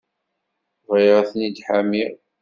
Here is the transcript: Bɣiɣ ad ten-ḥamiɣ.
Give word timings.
Bɣiɣ 0.87 1.15
ad 1.21 1.27
ten-ḥamiɣ. 1.31 2.13